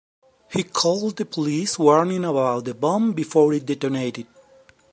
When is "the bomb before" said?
2.65-3.53